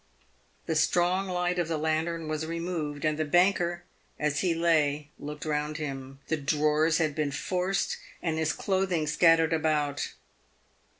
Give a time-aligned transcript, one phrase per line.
[0.65, 3.83] The strong light of the lantern was removed, and the banker,
[4.17, 6.21] as he lay, looked round him.
[6.27, 10.13] The drawers had been forced, and his clothing scattered about.